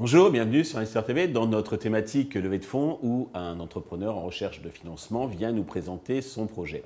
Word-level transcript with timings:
Bonjour, 0.00 0.30
bienvenue 0.30 0.64
sur 0.64 0.78
Investor 0.78 1.04
TV 1.04 1.28
dans 1.28 1.46
notre 1.46 1.76
thématique 1.76 2.34
levée 2.34 2.58
de 2.58 2.64
fonds 2.64 2.98
où 3.02 3.28
un 3.34 3.60
entrepreneur 3.60 4.16
en 4.16 4.22
recherche 4.22 4.62
de 4.62 4.70
financement 4.70 5.26
vient 5.26 5.52
nous 5.52 5.62
présenter 5.62 6.22
son 6.22 6.46
projet. 6.46 6.84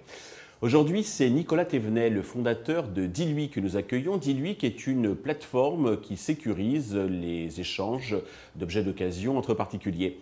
Aujourd'hui, 0.62 1.04
c'est 1.04 1.30
Nicolas 1.30 1.64
Thévenet, 1.64 2.10
le 2.10 2.22
fondateur 2.22 2.88
de 2.88 3.06
Dilui 3.06 3.50
que 3.50 3.60
nous 3.60 3.76
accueillons. 3.76 4.16
Dilui 4.16 4.56
qui 4.56 4.66
est 4.66 4.88
une 4.88 5.14
plateforme 5.14 6.00
qui 6.00 6.16
sécurise 6.16 6.96
les 6.96 7.60
échanges 7.60 8.16
d'objets 8.56 8.82
d'occasion 8.82 9.38
entre 9.38 9.54
particuliers. 9.54 10.18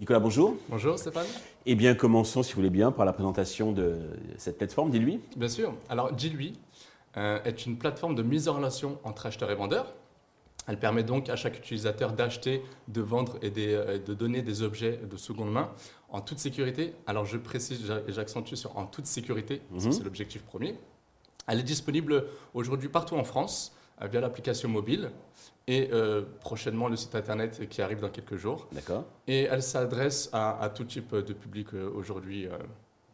Nicolas, 0.00 0.18
bonjour. 0.18 0.56
Bonjour 0.68 0.98
Stéphane. 0.98 1.28
Eh 1.64 1.76
bien, 1.76 1.94
commençons, 1.94 2.42
si 2.42 2.54
vous 2.54 2.56
voulez 2.56 2.70
bien, 2.70 2.90
par 2.90 3.04
la 3.06 3.12
présentation 3.12 3.70
de 3.70 3.98
cette 4.36 4.58
plateforme, 4.58 4.90
Dilui. 4.90 5.20
Bien 5.36 5.48
sûr. 5.48 5.74
Alors, 5.88 6.10
Dilui 6.12 6.58
euh, 7.16 7.38
est 7.44 7.66
une 7.66 7.78
plateforme 7.78 8.16
de 8.16 8.24
mise 8.24 8.48
en 8.48 8.54
relation 8.54 8.98
entre 9.04 9.26
acheteurs 9.26 9.52
et 9.52 9.54
vendeurs. 9.54 9.94
Elle 10.70 10.78
permet 10.78 11.02
donc 11.02 11.28
à 11.28 11.34
chaque 11.34 11.58
utilisateur 11.58 12.12
d'acheter, 12.12 12.62
de 12.86 13.00
vendre 13.00 13.40
et 13.42 13.52
euh, 13.58 13.98
de 13.98 14.14
donner 14.14 14.40
des 14.40 14.62
objets 14.62 15.00
de 15.02 15.16
seconde 15.16 15.50
main 15.50 15.68
en 16.10 16.20
toute 16.20 16.38
sécurité. 16.38 16.94
Alors 17.08 17.24
je 17.24 17.38
précise 17.38 17.92
et 18.06 18.12
j'accentue 18.12 18.54
sur 18.54 18.78
en 18.78 18.86
toute 18.86 19.06
sécurité, 19.06 19.62
mhm. 19.72 19.90
c'est 19.90 20.04
l'objectif 20.04 20.42
premier. 20.42 20.76
Elle 21.48 21.58
est 21.58 21.64
disponible 21.64 22.24
aujourd'hui 22.54 22.88
partout 22.88 23.16
en 23.16 23.24
France 23.24 23.74
euh, 24.00 24.06
via 24.06 24.20
l'application 24.20 24.68
mobile 24.68 25.10
et 25.66 25.88
euh, 25.92 26.22
prochainement 26.38 26.86
le 26.86 26.94
site 26.94 27.16
internet 27.16 27.68
qui 27.68 27.82
arrive 27.82 27.98
dans 27.98 28.10
quelques 28.10 28.36
jours. 28.36 28.68
D'accord. 28.70 29.06
Et 29.26 29.48
elle 29.50 29.64
s'adresse 29.64 30.30
à, 30.32 30.70
tout 30.72 30.84
type 30.84 31.16
de 31.16 31.32
public 31.32 31.74
aujourd'hui. 31.96 32.46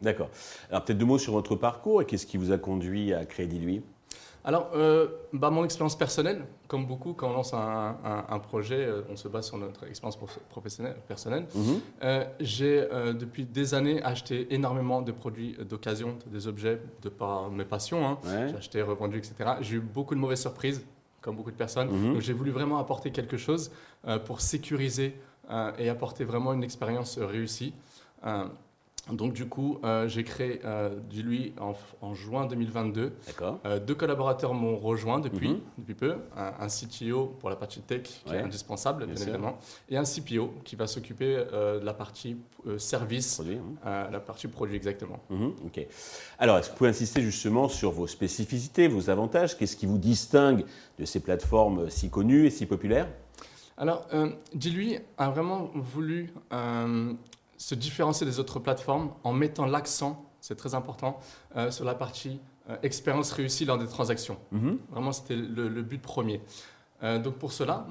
D'accord. 0.02 0.28
Alors 0.68 0.84
peut-être 0.84 0.98
deux 0.98 1.06
mots 1.06 1.16
sur 1.16 1.32
votre 1.32 1.56
parcours 1.56 2.02
et 2.02 2.04
qu'est-ce 2.04 2.26
qui 2.26 2.36
vous 2.36 2.52
a 2.52 2.58
conduit 2.58 3.14
à 3.14 3.24
créer 3.24 3.46
Dilui 3.46 3.82
alors, 4.46 4.70
euh, 4.76 5.08
bah, 5.32 5.50
mon 5.50 5.64
expérience 5.64 5.98
personnelle, 5.98 6.44
comme 6.68 6.86
beaucoup, 6.86 7.14
quand 7.14 7.28
on 7.28 7.32
lance 7.32 7.52
un, 7.52 8.38
projet, 8.38 8.84
euh, 8.84 9.02
on 9.10 9.16
se 9.16 9.26
base 9.26 9.48
sur 9.48 9.58
notre 9.58 9.84
expérience 9.88 10.16
professionnelle, 10.48 10.94
personnelle. 11.08 11.48
Mhm. 11.52 11.80
Euh, 12.04 12.24
j'ai 12.38 12.86
depuis 13.18 13.44
des 13.44 13.74
années 13.74 14.00
acheté 14.04 14.46
énormément 14.54 15.02
de 15.02 15.10
produits 15.10 15.56
d'occasion, 15.68 16.16
des 16.28 16.46
objets 16.46 16.80
de 17.02 17.08
par 17.08 17.50
mes 17.50 17.64
passions. 17.64 18.06
Hein. 18.06 18.18
J'ai 18.24 18.56
acheté, 18.56 18.82
revendu, 18.82 19.18
etc. 19.18 19.34
J'ai 19.62 19.76
eu 19.76 19.80
beaucoup 19.80 20.14
de 20.14 20.20
mauvaises 20.20 20.42
surprises, 20.42 20.86
comme 21.20 21.34
beaucoup 21.34 21.50
de 21.50 21.56
personnes. 21.56 21.90
Mhm. 21.90 22.12
Donc 22.12 22.22
j'ai 22.22 22.32
voulu 22.32 22.52
vraiment 22.52 22.78
apporter 22.78 23.10
quelque 23.10 23.36
chose 23.36 23.72
pour 24.26 24.40
sécuriser 24.40 25.18
et 25.76 25.88
apporter 25.88 26.24
vraiment 26.24 26.52
une 26.52 26.62
expérience 26.62 27.18
réussie. 27.18 27.74
Donc 29.12 29.34
du 29.34 29.46
coup, 29.46 29.78
euh, 29.84 30.08
j'ai 30.08 30.24
créé 30.24 30.60
euh, 30.64 30.90
lui 31.12 31.54
en, 32.00 32.14
juin 32.14 32.46
2022. 32.46 33.12
D'accord. 33.26 33.60
Euh, 33.64 33.78
deux 33.78 33.94
collaborateurs 33.94 34.52
m'ont 34.52 34.76
rejoint 34.76 35.20
depuis, 35.20 35.50
mhm. 35.50 35.60
depuis 35.78 35.94
peu. 35.94 36.16
Un, 36.36 36.66
CTO 36.66 37.26
pour 37.38 37.48
la 37.48 37.56
partie 37.56 37.80
tech 37.80 38.02
qui 38.02 38.34
est 38.34 38.40
indispensable, 38.40 39.06
bien, 39.06 39.14
évidemment, 39.14 39.58
et 39.88 39.96
un 39.96 40.02
CPO 40.02 40.54
qui 40.64 40.74
va 40.74 40.86
s'occuper 40.86 41.36
de 41.36 41.84
la 41.84 41.94
partie 41.94 42.36
service, 42.78 43.40
hein. 43.84 44.08
la 44.10 44.20
partie 44.20 44.48
produit 44.48 44.76
exactement. 44.76 45.20
Ok. 45.64 45.86
Alors, 46.38 46.58
est-ce 46.58 46.68
que 46.68 46.72
vous 46.72 46.78
pouvez 46.78 46.90
insister 46.90 47.22
justement 47.22 47.68
sur 47.68 47.92
vos 47.92 48.06
spécificités, 48.06 48.88
vos 48.88 49.08
avantages? 49.10 49.56
Qu'est-ce 49.56 49.76
qui 49.76 49.86
vous 49.86 49.98
distingue 49.98 50.64
de 50.98 51.04
ces 51.04 51.20
plateformes 51.20 51.88
si 51.88 52.10
connues 52.10 52.46
et 52.46 52.50
si 52.50 52.66
populaires? 52.66 53.08
Alors, 53.78 54.06
euh, 54.14 54.30
lui 54.64 54.98
a 55.18 55.28
vraiment 55.28 55.70
voulu 55.74 56.32
se 57.58 57.74
différencier 57.74 58.26
des 58.26 58.38
autres 58.38 58.58
plateformes 58.58 59.10
en 59.24 59.32
mettant 59.32 59.66
l'accent, 59.66 60.24
c'est 60.40 60.56
très 60.56 60.74
important, 60.74 61.18
euh, 61.56 61.70
sur 61.70 61.84
la 61.84 61.94
partie 61.94 62.40
euh, 62.70 62.76
expérience 62.82 63.32
réussie 63.32 63.64
lors 63.64 63.78
des 63.78 63.86
transactions. 63.86 64.38
Mhm. 64.52 64.78
Vraiment, 64.90 65.12
c'était 65.12 65.36
le, 65.36 65.82
but 65.82 66.00
premier. 66.00 66.40
Euh, 67.02 67.18
donc 67.18 67.34
pour 67.34 67.52
cela, 67.52 67.86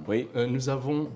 nous 0.47 0.69
avons 0.69 1.11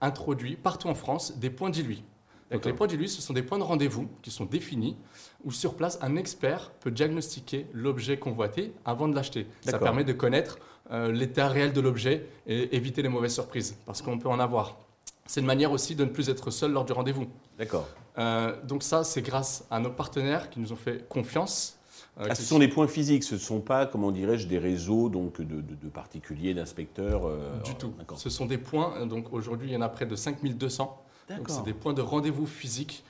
introduit 0.00 0.56
partout 0.56 0.88
en 0.88 0.94
France 0.94 1.38
des 1.38 1.50
points 1.50 1.70
dilués. 1.70 2.02
Donc 2.50 2.64
les 2.64 2.72
points 2.72 2.86
dilués, 2.86 3.08
ce 3.08 3.20
sont 3.20 3.32
des 3.32 3.42
points 3.42 3.58
de 3.58 3.64
rendez-vous 3.64 4.08
qui 4.22 4.30
sont 4.30 4.44
définis 4.44 4.96
où 5.42 5.50
sur 5.50 5.74
place, 5.74 5.98
un 6.00 6.14
expert 6.14 6.70
peut 6.78 6.92
diagnostiquer 6.92 7.66
l'objet 7.72 8.18
convoité 8.18 8.72
avant 8.84 9.08
de 9.08 9.16
l'acheter. 9.16 9.48
Ça 9.62 9.78
permet 9.78 10.04
de 10.04 10.12
connaître 10.12 10.58
l'état 10.90 11.48
réel 11.48 11.72
de 11.72 11.80
l'objet 11.80 12.28
et 12.46 12.76
éviter 12.76 13.02
les 13.02 13.08
mauvaises 13.08 13.34
surprises 13.34 13.76
parce 13.84 14.00
qu'on 14.00 14.18
peut 14.18 14.28
en 14.28 14.38
avoir. 14.38 14.78
C'est 15.26 15.40
une 15.40 15.46
manière 15.46 15.72
aussi 15.72 15.94
de 15.94 16.04
ne 16.04 16.10
plus 16.10 16.28
être 16.28 16.50
seul 16.50 16.72
lors 16.72 16.84
du 16.84 16.92
rendez-vous. 16.92 17.26
D'accord. 17.58 17.86
Euh, 18.18 18.54
donc 18.64 18.82
ça, 18.82 19.04
c'est 19.04 19.22
grâce 19.22 19.64
à 19.70 19.80
nos 19.80 19.90
partenaires 19.90 20.50
qui 20.50 20.60
nous 20.60 20.72
ont 20.72 20.76
fait 20.76 21.08
confiance. 21.08 21.78
Euh, 22.18 22.28
ah, 22.30 22.34
ce 22.34 22.42
sont 22.42 22.58
des 22.58 22.68
points 22.68 22.88
physiques, 22.88 23.24
ce 23.24 23.34
ne 23.34 23.40
sont 23.40 23.60
pas, 23.60 23.84
comment 23.84 24.10
dirais-je, 24.10 24.46
des 24.46 24.58
réseaux 24.58 25.10
donc, 25.10 25.40
de, 25.40 25.88
particuliers, 25.88 26.54
d'inspecteurs 26.54 27.26
euh, 27.26 27.60
Du 27.62 27.74
tout. 27.74 27.92
Ce 28.16 28.30
sont 28.30 28.46
des 28.46 28.56
points, 28.56 29.04
donc 29.06 29.32
aujourd'hui 29.32 29.68
il 29.68 29.74
y 29.74 29.76
en 29.76 29.82
a 29.82 29.88
près 29.88 30.06
de 30.06 30.16
5200. 30.16 31.02
Donc 31.28 31.48
c'est 31.48 31.64
des 31.64 31.74
points 31.74 31.92
de 31.92 32.02
rendez-vous 32.02 32.46
physiques 32.46 33.04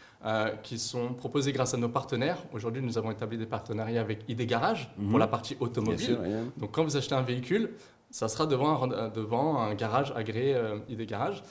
qui 0.64 0.78
sont 0.78 1.14
proposés 1.14 1.52
grâce 1.52 1.74
à 1.74 1.76
nos 1.76 1.88
partenaires. 1.88 2.38
Aujourd'hui 2.52 2.82
nous 2.82 2.98
avons 2.98 3.12
établi 3.12 3.38
des 3.38 3.46
partenariats 3.46 4.00
avec 4.00 4.28
ID 4.28 4.42
Garage 4.46 4.90
pour 4.96 5.04
mhm. 5.04 5.18
la 5.18 5.28
partie 5.28 5.56
automobile. 5.60 6.18
Donc 6.56 6.72
quand 6.72 6.82
vous 6.82 6.96
achetez 6.96 7.14
un 7.14 7.22
véhicule, 7.22 7.70
ça 8.10 8.26
sera 8.26 8.46
devant 8.46 8.90
un, 8.90 9.08
devant 9.08 9.60
un 9.60 9.74
garage 9.74 10.12
agréé 10.16 10.56
ID 10.88 11.06
Garage. 11.06 11.44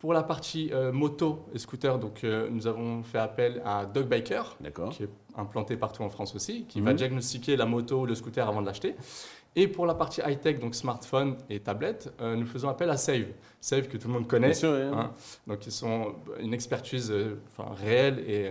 Pour 0.00 0.14
la 0.14 0.22
partie 0.22 0.70
euh, 0.72 0.92
moto 0.92 1.44
et 1.54 1.58
scooter, 1.58 1.98
donc, 1.98 2.24
euh, 2.24 2.48
nous 2.50 2.66
avons 2.66 3.02
fait 3.02 3.18
appel 3.18 3.60
à 3.66 3.84
Dog 3.84 4.08
Biker, 4.08 4.56
qui 4.90 5.02
est 5.02 5.10
implanté 5.36 5.76
partout 5.76 6.02
en 6.02 6.08
France 6.08 6.34
aussi, 6.34 6.64
qui 6.64 6.80
va 6.80 6.92
mhm. 6.92 6.96
diagnostiquer 6.96 7.54
la 7.54 7.66
moto 7.66 8.00
ou 8.00 8.06
le 8.06 8.14
scooter 8.14 8.48
avant 8.48 8.62
de 8.62 8.66
l'acheter. 8.66 8.94
Et 9.56 9.68
pour 9.68 9.84
la 9.84 9.94
partie 9.94 10.22
high-tech, 10.24 10.58
donc 10.58 10.74
smartphone 10.74 11.36
et 11.50 11.60
tablette, 11.60 12.14
euh, 12.22 12.34
nous 12.34 12.46
faisons 12.46 12.70
appel 12.70 12.88
à 12.88 12.96
Save. 12.96 13.26
Save 13.60 13.88
que 13.88 13.98
tout 13.98 14.08
le 14.08 14.14
monde 14.14 14.26
connaît. 14.26 14.48
Bien 14.48 14.54
sûr, 14.54 14.72
hein. 14.72 15.12
Donc 15.46 15.66
ils 15.66 15.72
sont 15.72 16.14
une 16.40 16.54
expertise 16.54 17.12
réelle 17.58 18.20
et 18.20 18.50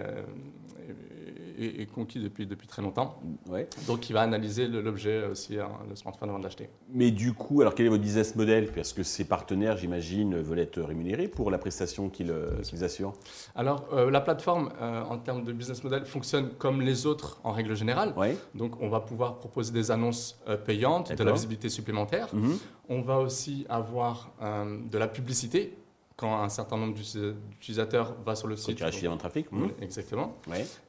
est, 1.60 1.86
conquis 1.86 2.20
depuis, 2.20 2.46
depuis 2.46 2.68
très 2.68 2.82
longtemps. 2.82 3.22
Ouais. 3.50 3.68
Donc 3.88 4.10
il 4.10 4.14
va 4.14 4.22
analyser 4.22 4.68
l'objet 4.68 5.26
aussi, 5.26 5.60
hein, 5.60 5.70
le 5.88 5.96
smartphone 5.96 6.30
avant 6.30 6.40
de 6.40 6.44
l'acheter. 6.44 6.70
Mais 6.92 7.12
du 7.12 7.34
coup, 7.34 7.62
alors 7.62 7.76
quel 7.76 7.86
est 7.86 7.90
votre 7.90 8.04
business 8.04 8.36
model? 8.36 8.72
Parce 8.72 8.94
que 8.94 9.04
ces 9.04 9.26
partenaires, 9.26 9.78
j'imagine, 9.78 10.38
veulent 10.38 10.60
être 10.60 10.82
rémunérés 10.82 11.28
pour 11.28 11.52
la 11.52 11.58
prestation 11.58 12.10
qu'ils 12.10 12.32
euh, 12.32 12.62
assurent 12.82 13.14
Alors 13.56 13.88
euh, 13.94 14.10
la 14.10 14.22
plateforme, 14.22 14.72
euh, 14.82 15.04
en 15.04 15.18
termes 15.18 15.44
de 15.44 15.52
business 15.52 15.84
model, 15.84 16.06
fonctionne 16.06 16.50
comme 16.58 16.82
les 16.82 17.06
autres 17.06 17.40
en 17.44 17.52
règle 17.52 17.76
générale. 17.76 18.14
Ouais. 18.16 18.38
Donc 18.56 18.82
on 18.82 18.90
va 18.90 19.00
pouvoir 19.00 19.40
proposer 19.40 19.74
des 19.74 19.92
annonces 19.92 20.40
payantes, 20.66 21.14
de 21.14 21.24
la 21.24 21.32
visibilité 21.32 21.70
supplémentaire. 21.70 22.30
Mhm. 22.34 22.58
On 22.90 23.02
va 23.02 23.20
aussi 23.20 23.66
avoir 23.70 24.32
de 24.42 24.98
la 24.98 25.08
publicité 25.08 25.78
quand 26.20 26.42
un 26.42 26.50
certain 26.50 26.76
nombre 26.76 26.96
d'utilisateurs 26.96 28.14
va 28.26 28.36
sur 28.36 28.50
le 28.50 28.58
site. 28.58 28.78
Quand 28.78 28.90
tu 28.90 29.08
trafic. 29.18 29.50
Mmh. 29.54 29.68
Exactement. 29.82 30.36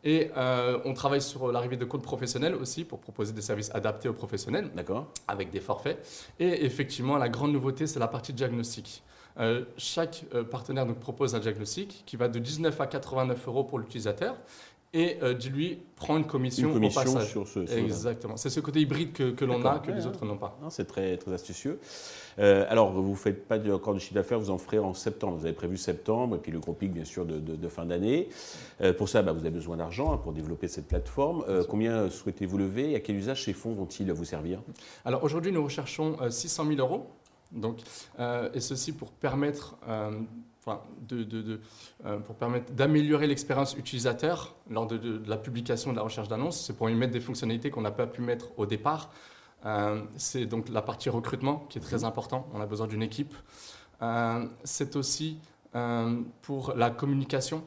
Et 0.02 0.28
euh, 0.36 0.80
on 0.84 0.92
travaille 0.92 1.22
sur 1.22 1.52
l'arrivée 1.52 1.76
de 1.76 1.84
comptes 1.84 2.02
professionnels 2.02 2.56
aussi 2.56 2.84
pour 2.84 2.98
proposer 2.98 3.32
des 3.32 3.40
services 3.40 3.70
adaptés 3.72 4.08
aux 4.08 4.12
professionnels. 4.12 4.72
D'accord. 4.74 5.06
Avec 5.28 5.50
des 5.50 5.60
forfaits. 5.60 6.04
Et 6.40 6.64
effectivement, 6.64 7.16
la 7.16 7.28
grande 7.28 7.52
nouveauté, 7.52 7.86
c'est 7.86 8.00
la 8.00 8.08
partie 8.08 8.32
diagnostic. 8.32 9.04
Euh, 9.38 9.64
chaque 9.76 10.24
euh, 10.34 10.42
partenaire 10.42 10.84
donc, 10.84 10.98
propose 10.98 11.36
un 11.36 11.38
diagnostic 11.38 12.02
qui 12.06 12.16
va 12.16 12.26
de 12.26 12.40
19 12.40 12.80
à 12.80 12.88
89 12.88 13.46
euros 13.46 13.62
pour 13.62 13.78
l'utilisateur 13.78 14.36
et 14.92 15.18
euh, 15.22 15.34
lui 15.34 15.78
prend 15.94 16.16
une 16.16 16.26
commission, 16.26 16.68
une 16.68 16.74
commission 16.74 17.00
au 17.02 17.04
passage. 17.04 17.30
sur 17.30 17.46
ce. 17.46 17.60
Exactement. 17.78 18.36
C'est 18.36 18.50
ce 18.50 18.60
côté 18.60 18.80
hybride 18.80 19.12
que, 19.12 19.30
que 19.30 19.44
l'on 19.44 19.64
a, 19.64 19.78
que 19.78 19.92
les 19.92 20.06
autres 20.06 20.24
n'ont 20.24 20.36
pas. 20.36 20.58
C'est 20.70 20.86
très, 20.86 21.16
très 21.16 21.32
astucieux. 21.32 21.78
Euh, 22.38 22.64
alors, 22.68 22.92
vous 22.92 23.10
ne 23.10 23.14
faites 23.14 23.46
pas 23.46 23.58
encore 23.72 23.94
du 23.94 24.00
chiffre 24.00 24.14
d'affaires, 24.14 24.40
vous 24.40 24.50
en 24.50 24.58
ferez 24.58 24.78
en 24.78 24.94
septembre. 24.94 25.36
Vous 25.36 25.44
avez 25.44 25.54
prévu 25.54 25.76
septembre, 25.76 26.36
et 26.36 26.38
puis 26.38 26.52
le 26.52 26.58
gros 26.58 26.72
pic, 26.72 26.92
bien 26.92 27.04
sûr, 27.04 27.26
de, 27.26 27.38
de, 27.38 27.68
fin 27.68 27.84
d'année. 27.84 28.28
Euh, 28.80 28.92
pour 28.92 29.08
ça, 29.08 29.22
bah, 29.22 29.32
vous 29.32 29.40
avez 29.40 29.50
besoin 29.50 29.76
d'argent 29.76 30.12
hein, 30.12 30.16
pour 30.16 30.32
développer 30.32 30.68
cette 30.68 30.88
plateforme. 30.88 31.44
Euh, 31.48 31.64
combien 31.68 32.10
souhaitez-vous 32.10 32.58
lever 32.58 32.92
et 32.92 32.96
à 32.96 33.00
quel 33.00 33.16
usage 33.16 33.44
ces 33.44 33.52
fonds 33.52 33.74
vont-ils 33.74 34.10
vous 34.12 34.24
servir? 34.24 34.60
Alors, 35.04 35.22
aujourd'hui, 35.22 35.52
nous 35.52 35.62
recherchons 35.62 36.16
600 36.28 36.66
000 36.66 36.80
euros. 36.80 37.06
Donc, 37.52 37.78
et 38.54 38.60
ceci 38.60 38.92
pour 38.92 39.10
permettre 39.10 39.76
enfin, 40.60 40.80
de, 41.08 41.22
de, 41.24 41.60
euh, 42.04 42.18
pour 42.18 42.36
permettre 42.36 42.72
d'améliorer 42.72 43.26
l'expérience 43.26 43.74
utilisateur 43.76 44.54
lors 44.68 44.86
de, 44.86 45.22
la 45.26 45.36
publication 45.36 45.90
de 45.90 45.96
la 45.96 46.02
recherche 46.02 46.28
d'annonces. 46.28 46.64
C'est 46.66 46.74
pour 46.74 46.90
y 46.90 46.94
mettre 46.94 47.12
des 47.12 47.20
fonctionnalités 47.20 47.70
qu'on 47.70 47.80
n'a 47.80 47.90
pas 47.90 48.06
pu 48.06 48.20
mettre 48.20 48.50
au 48.58 48.66
départ. 48.66 49.10
Euh, 49.66 50.02
c'est 50.16 50.46
donc 50.46 50.68
la 50.68 50.82
partie 50.82 51.10
recrutement 51.10 51.66
qui 51.68 51.78
est 51.78 51.82
très 51.82 51.98
mhm. 51.98 52.04
important. 52.04 52.46
On 52.54 52.60
a 52.60 52.66
besoin 52.66 52.86
d'une 52.86 53.02
équipe. 53.02 53.34
Euh, 54.02 54.46
c'est 54.64 54.96
aussi 54.96 55.38
pour 56.42 56.74
la 56.74 56.90
communication. 56.90 57.62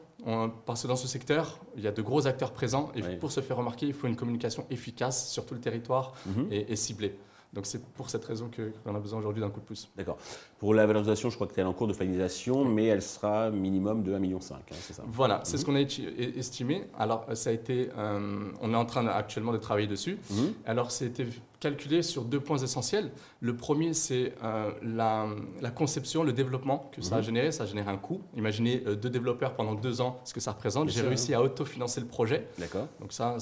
parce 0.66 0.82
que 0.82 0.88
dans 0.88 0.96
ce 0.96 1.08
secteur, 1.08 1.58
il 1.74 1.82
y 1.82 1.88
a 1.88 1.90
de 1.90 2.02
gros 2.02 2.26
acteurs 2.26 2.52
présents 2.52 2.92
et 2.94 3.00
pour 3.16 3.32
se 3.32 3.40
faire 3.40 3.56
remarquer, 3.56 3.86
il 3.86 3.94
faut 3.94 4.06
une 4.06 4.16
communication 4.16 4.66
efficace 4.68 5.30
sur 5.30 5.46
tout 5.46 5.54
le 5.54 5.60
territoire 5.60 6.12
mhm. 6.26 6.48
et 6.50 6.76
ciblée. 6.76 7.16
Donc 7.54 7.66
c'est 7.66 7.82
pour 7.92 8.10
cette 8.10 8.24
raison 8.24 8.50
qu'on 8.84 8.94
a 8.94 8.98
besoin 8.98 9.20
aujourd'hui 9.20 9.40
d'un 9.40 9.50
coup 9.50 9.60
de 9.60 9.64
pouce. 9.64 9.88
D'accord. 9.96 10.18
Pour 10.58 10.74
la 10.74 10.86
valorisation, 10.86 11.30
je 11.30 11.36
crois 11.36 11.46
que 11.46 11.54
tu 11.54 11.60
es 11.60 11.62
en 11.62 11.72
cours 11.72 11.86
de 11.86 11.92
finalisation, 11.92 12.64
mais 12.64 12.86
elle 12.86 13.02
sera 13.02 13.50
minimum 13.50 14.02
de 14.02 14.12
1,5 14.12 14.18
million, 14.18 14.38
hein, 14.38 14.58
c'est 14.70 14.92
ça? 14.92 15.04
Voilà, 15.06 15.40
c'est 15.44 15.56
ce 15.56 15.62
mhm. 15.62 15.66
qu'on 15.66 15.76
a 15.76 16.38
estimé. 16.38 16.84
Alors 16.98 17.26
ça 17.34 17.50
a 17.50 17.52
été, 17.52 17.90
euh, 17.96 18.50
on 18.60 18.72
est 18.72 18.76
en 18.76 18.86
train 18.86 19.06
actuellement 19.06 19.52
de 19.52 19.58
travailler 19.58 19.86
dessus. 19.86 20.18
Mhm. 20.30 20.52
Alors 20.66 20.90
c'était 20.90 21.26
calculé 21.64 22.02
sur 22.02 22.24
deux 22.24 22.40
points 22.40 22.58
essentiels. 22.58 23.10
Le 23.40 23.56
premier, 23.56 23.94
c'est 23.94 24.34
euh, 24.42 24.70
la, 24.82 25.70
conception, 25.74 26.22
le 26.22 26.34
développement 26.34 26.90
que 26.92 27.00
ça 27.00 27.16
a 27.16 27.18
mhm. 27.18 27.24
généré. 27.24 27.52
Ça 27.52 27.64
a 27.64 27.66
généré 27.66 27.90
un 27.90 27.96
coût. 27.96 28.20
Imaginez 28.36 28.82
euh, 28.86 28.94
deux 28.94 29.08
développeurs 29.08 29.54
pendant 29.54 29.74
deux 29.74 30.02
ans, 30.02 30.20
ce 30.24 30.34
que 30.34 30.40
ça 30.40 30.52
représente. 30.52 30.90
J'ai 30.90 31.00
réussi 31.00 31.32
à 31.32 31.40
autofinancer 31.40 32.00
le 32.02 32.06
projet. 32.06 32.48
D'accord. 32.58 32.86
Donc 33.00 33.14
ça, 33.14 33.38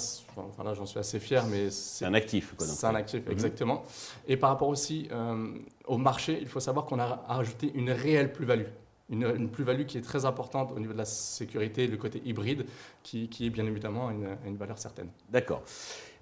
voilà, 0.57 0.73
j'en 0.75 0.87
suis 0.87 1.01
assez 1.01 1.19
fier. 1.19 1.45
mais 1.47 1.71
C'est 1.71 2.05
un 2.05 2.15
actif. 2.15 2.55
C'est 2.59 2.87
un 2.87 2.95
actif, 2.95 3.27
mhm. 3.27 3.33
exactement. 3.33 3.83
Et 4.29 4.37
par 4.37 4.51
rapport 4.51 4.69
aussi 4.69 5.09
euh, 5.11 5.49
au 5.87 5.99
marché, 5.99 6.39
il 6.41 6.47
faut 6.47 6.61
savoir 6.61 6.87
qu'on 6.87 7.01
a 7.01 7.25
rajouté 7.27 7.73
une 7.75 7.91
réelle 7.91 8.33
plus-value 8.33 8.71
une, 9.11 9.49
plus-value 9.49 9.85
qui 9.85 9.99
est 9.99 10.03
très 10.03 10.25
importante 10.25 10.73
au 10.75 10.79
niveau 10.79 10.93
de 10.93 10.99
la 10.99 11.05
sécurité, 11.05 11.87
le 11.87 11.97
côté 11.97 12.23
hybride, 12.25 12.65
qui, 13.03 13.29
est 13.41 13.51
bien 13.51 13.67
évidemment 13.67 14.11
une, 14.11 14.37
une 14.47 14.57
valeur 14.57 14.79
certaine. 14.79 15.09
D'accord. 15.31 15.63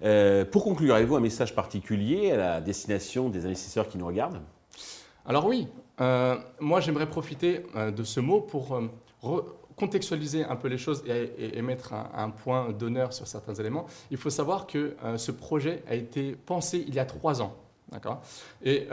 Euh, 0.03 0.45
pour 0.45 0.63
conclure, 0.63 0.95
avez-vous 0.95 1.15
un 1.15 1.21
message 1.21 1.55
particulier 1.55 2.31
à 2.31 2.37
la 2.37 2.61
destination 2.61 3.29
des 3.29 3.45
investisseurs 3.45 3.87
qui 3.87 3.97
nous 3.97 4.05
regardent? 4.07 4.41
Alors 5.25 5.45
oui, 5.45 5.67
euh, 5.99 6.37
moi 6.59 6.79
j'aimerais 6.79 7.07
profiter 7.07 7.63
euh, 7.75 7.91
de 7.91 8.03
ce 8.03 8.19
mot 8.19 8.41
pour 8.41 8.81
contextualiser 9.75 10.43
un 10.43 10.55
peu 10.55 10.67
les 10.67 10.77
choses 10.77 11.03
et, 11.07 11.61
mettre 11.61 11.93
un, 11.93 12.29
point 12.29 12.71
d'honneur 12.71 13.13
sur 13.13 13.27
certains 13.27 13.53
éléments. 13.53 13.85
Il 14.09 14.17
faut 14.17 14.29
savoir 14.29 14.67
que 14.67 14.95
ce 15.17 15.31
projet 15.31 15.83
a 15.87 15.95
été 15.95 16.33
pensé 16.33 16.83
il 16.87 16.93
y 16.93 16.99
a 16.99 17.05
trois 17.05 17.41
ans. 17.41 17.55
D'accord? 17.91 18.21
Et 18.63 18.87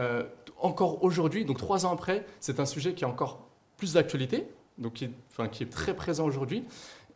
encore 0.59 1.03
aujourd'hui, 1.05 1.45
donc 1.45 1.59
trois 1.59 1.85
ans 1.85 1.93
après, 1.93 2.25
c'est 2.41 2.61
un 2.61 2.65
sujet 2.65 2.95
qui 2.95 3.05
est 3.05 3.07
encore 3.07 3.48
plus 3.79 3.95
d'actualité, 3.95 4.47
donc 4.77 4.95
qui 4.95 5.05
est, 5.05 5.71
très 5.71 5.95
présent 5.95 6.27
aujourd'hui. 6.27 6.65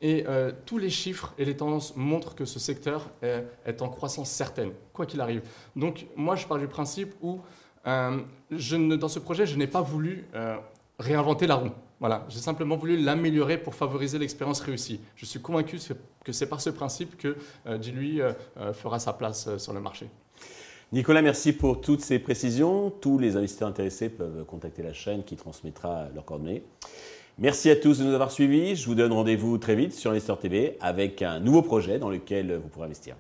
Et 0.01 0.25
euh, 0.27 0.51
tous 0.67 0.79
les 0.79 0.91
chiffres 0.91 1.35
et 1.39 1.45
les 1.45 1.57
tendances 1.57 1.95
montrent 1.95 2.35
que 2.35 2.45
ce 2.45 2.59
secteur 2.59 3.11
est, 3.23 3.83
en 3.83 3.89
croissance 3.89 4.31
certaine, 4.31 4.73
quoi 4.93 5.07
qu'il 5.07 5.21
arrive. 5.21 5.43
Donc 5.77 6.07
moi, 6.17 6.35
je 6.35 6.47
pars 6.47 6.59
du 6.59 6.67
principe 6.67 7.15
où, 7.21 7.41
euh, 7.87 8.19
dans 8.51 9.09
ce 9.09 9.19
projet, 9.19 9.47
je 9.47 9.57
n'ai 9.57 9.69
pas 9.69 9.83
voulu 9.83 10.25
euh, 10.35 10.57
réinventer 10.99 11.47
la 11.47 11.57
roue. 11.57 11.71
Voilà, 12.01 12.27
j'ai 12.29 12.41
simplement 12.41 12.77
voulu 12.77 12.97
l'améliorer 12.97 13.59
pour 13.59 13.77
favoriser 13.77 14.19
l'expérience 14.19 14.61
réussie. 14.61 15.01
Je 15.15 15.25
suis 15.25 15.41
convaincu 15.41 15.79
que 16.25 16.33
c'est 16.33 16.49
par 16.49 16.61
ce 16.61 16.71
principe 16.71 17.17
que 17.17 17.37
Dilui 17.77 18.21
fera 18.73 18.99
sa 18.99 19.13
place 19.13 19.57
sur 19.59 19.73
le 19.73 19.79
marché. 19.79 20.11
Nicolas, 20.93 21.23
merci 21.23 21.55
pour 21.55 21.81
toutes 21.81 22.03
ces 22.03 22.19
précisions. 22.19 22.91
Tous 22.91 23.19
les 23.19 23.37
investisseurs 23.37 23.69
intéressés 23.69 24.11
peuvent 24.11 24.45
contacter 24.45 24.83
la 24.83 24.93
chaîne 24.93 25.25
qui 25.25 25.37
transmettra 25.37 26.09
leurs 26.15 26.27
coordonnées. 26.27 26.65
Merci 27.39 27.71
à 27.71 27.77
tous 27.77 28.01
de 28.01 28.05
nous 28.05 28.13
avoir 28.13 28.31
suivis. 28.31 28.77
Je 28.77 28.85
vous 28.85 28.95
donne 28.95 29.11
rendez-vous 29.11 29.57
très 29.57 29.75
vite 29.75 29.95
sur 29.95 30.11
Investor 30.11 30.39
TV 30.39 30.77
avec 30.83 31.23
un 31.23 31.41
nouveau 31.41 31.63
projet 31.63 31.99
dans 31.99 32.11
lequel 32.11 32.57
vous 32.57 32.69
pourrez 32.69 32.85
investir. 32.85 33.17